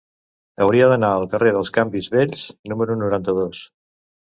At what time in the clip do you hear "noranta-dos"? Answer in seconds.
3.05-3.65